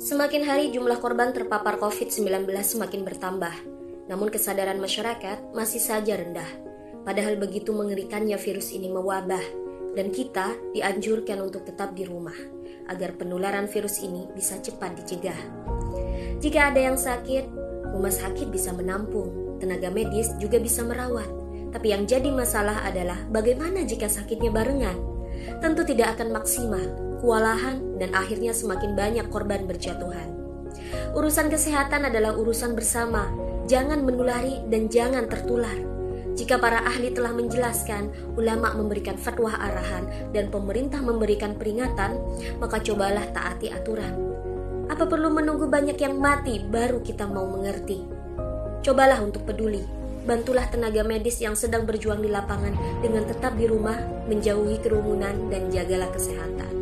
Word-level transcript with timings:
Semakin 0.00 0.48
hari 0.48 0.72
jumlah 0.72 0.96
korban 0.96 1.28
terpapar 1.36 1.76
COVID-19 1.76 2.48
semakin 2.64 3.04
bertambah, 3.04 3.52
namun 4.08 4.32
kesadaran 4.32 4.80
masyarakat 4.80 5.52
masih 5.52 5.76
saja 5.76 6.16
rendah. 6.16 6.48
Padahal 7.04 7.36
begitu 7.36 7.76
mengerikannya 7.76 8.40
virus 8.40 8.72
ini 8.72 8.88
mewabah, 8.88 9.44
dan 9.92 10.08
kita 10.08 10.56
dianjurkan 10.72 11.44
untuk 11.44 11.68
tetap 11.68 11.92
di 11.92 12.08
rumah 12.08 12.32
agar 12.88 13.12
penularan 13.20 13.68
virus 13.68 14.00
ini 14.00 14.24
bisa 14.32 14.56
cepat 14.64 15.04
dicegah. 15.04 15.36
Jika 16.40 16.72
ada 16.72 16.80
yang 16.80 16.96
sakit, 16.96 17.44
rumah 17.92 18.08
sakit 18.08 18.48
bisa 18.48 18.72
menampung, 18.72 19.60
tenaga 19.60 19.92
medis 19.92 20.32
juga 20.40 20.56
bisa 20.56 20.80
merawat. 20.80 21.28
Tapi 21.76 21.92
yang 21.92 22.08
jadi 22.08 22.32
masalah 22.32 22.88
adalah 22.88 23.20
bagaimana 23.28 23.84
jika 23.84 24.08
sakitnya 24.08 24.48
barengan? 24.48 25.19
Tentu 25.60 25.82
tidak 25.84 26.18
akan 26.18 26.34
maksimal, 26.34 26.84
kewalahan, 27.20 27.80
dan 28.00 28.16
akhirnya 28.16 28.56
semakin 28.56 28.96
banyak 28.96 29.26
korban 29.28 29.68
berjatuhan. 29.68 30.32
Urusan 31.12 31.50
kesehatan 31.50 32.08
adalah 32.08 32.38
urusan 32.38 32.72
bersama, 32.78 33.28
jangan 33.66 34.02
menulari 34.02 34.62
dan 34.70 34.88
jangan 34.88 35.26
tertular. 35.26 35.76
Jika 36.38 36.56
para 36.56 36.80
ahli 36.86 37.12
telah 37.12 37.36
menjelaskan, 37.36 38.34
ulama 38.38 38.72
memberikan 38.72 39.18
fatwa 39.20 39.52
arahan, 39.60 40.08
dan 40.32 40.48
pemerintah 40.48 41.02
memberikan 41.02 41.58
peringatan, 41.58 42.16
maka 42.56 42.80
cobalah 42.80 43.28
taati 43.34 43.68
aturan. 43.68 44.14
Apa 44.88 45.06
perlu 45.06 45.30
menunggu 45.30 45.68
banyak 45.70 45.98
yang 46.00 46.18
mati 46.18 46.64
baru 46.66 47.04
kita 47.04 47.28
mau 47.28 47.46
mengerti? 47.46 48.02
Cobalah 48.80 49.20
untuk 49.20 49.44
peduli. 49.44 49.99
Bantulah 50.30 50.70
tenaga 50.70 51.02
medis 51.02 51.42
yang 51.42 51.58
sedang 51.58 51.82
berjuang 51.90 52.22
di 52.22 52.30
lapangan 52.30 53.02
dengan 53.02 53.26
tetap 53.26 53.58
di 53.58 53.66
rumah, 53.66 53.98
menjauhi 54.30 54.78
kerumunan, 54.78 55.50
dan 55.50 55.66
jagalah 55.74 56.06
kesehatan. 56.14 56.79